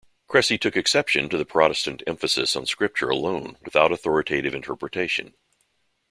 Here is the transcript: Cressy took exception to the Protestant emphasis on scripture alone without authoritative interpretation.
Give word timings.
Cressy 0.27 0.57
took 0.57 0.75
exception 0.75 1.29
to 1.29 1.37
the 1.37 1.45
Protestant 1.45 2.01
emphasis 2.07 2.55
on 2.55 2.65
scripture 2.65 3.09
alone 3.09 3.59
without 3.63 3.91
authoritative 3.91 4.55
interpretation. 4.55 5.35